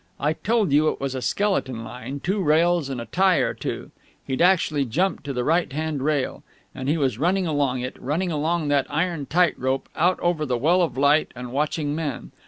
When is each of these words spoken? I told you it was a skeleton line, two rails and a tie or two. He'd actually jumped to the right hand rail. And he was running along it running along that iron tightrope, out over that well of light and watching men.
I 0.19 0.33
told 0.33 0.71
you 0.73 0.87
it 0.87 0.99
was 0.99 1.13
a 1.13 1.21
skeleton 1.21 1.83
line, 1.83 2.21
two 2.21 2.41
rails 2.41 2.89
and 2.89 2.99
a 2.99 3.05
tie 3.05 3.37
or 3.37 3.53
two. 3.53 3.91
He'd 4.25 4.41
actually 4.41 4.83
jumped 4.85 5.23
to 5.25 5.31
the 5.31 5.43
right 5.43 5.71
hand 5.71 6.01
rail. 6.01 6.41
And 6.73 6.89
he 6.89 6.97
was 6.97 7.19
running 7.19 7.45
along 7.45 7.81
it 7.81 8.01
running 8.01 8.31
along 8.31 8.69
that 8.69 8.87
iron 8.89 9.27
tightrope, 9.27 9.87
out 9.95 10.19
over 10.21 10.43
that 10.43 10.57
well 10.57 10.81
of 10.81 10.97
light 10.97 11.29
and 11.35 11.51
watching 11.51 11.93
men. 11.93 12.31